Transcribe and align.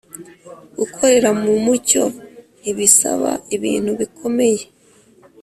Gukorera 0.77 1.29
mu 1.41 1.51
mucyo 1.65 2.03
ntibisaba 2.59 3.31
ibintu 3.55 3.91
bikomeye. 3.99 4.63